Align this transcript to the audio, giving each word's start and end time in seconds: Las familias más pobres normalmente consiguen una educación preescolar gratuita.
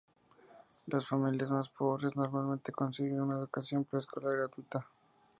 Las 0.87 1.05
familias 1.07 1.51
más 1.51 1.69
pobres 1.69 2.15
normalmente 2.15 2.71
consiguen 2.71 3.21
una 3.21 3.35
educación 3.35 3.85
preescolar 3.85 4.35
gratuita. 4.35 4.87